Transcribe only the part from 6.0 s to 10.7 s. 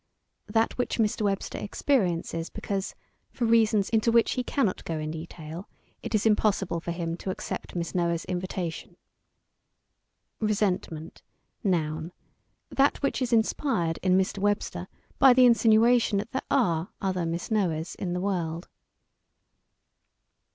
it is impossible for him to accept Miss Noah's invitation. "RE